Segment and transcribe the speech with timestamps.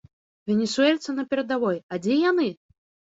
[0.51, 2.49] Венесуэльцы на перадавой, а дзе яны?